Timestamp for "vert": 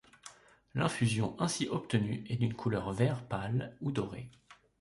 2.91-3.23